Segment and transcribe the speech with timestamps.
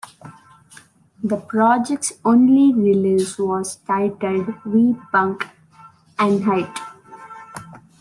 [1.23, 5.47] The project's only release was titled We Punk
[6.17, 6.75] Einheit!